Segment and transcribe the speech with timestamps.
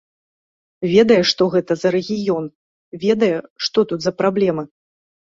[0.91, 2.45] Ведае, што гэта за рэгіён,
[3.03, 3.29] ведае,
[3.65, 4.63] што тут за праблемы.